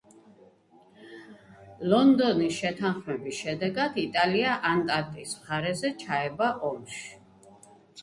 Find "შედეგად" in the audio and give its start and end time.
3.43-4.03